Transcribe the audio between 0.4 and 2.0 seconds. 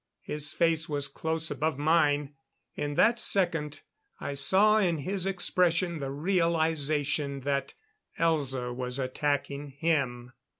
face was close above